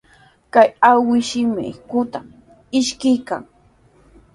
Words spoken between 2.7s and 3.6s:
ishkirqan.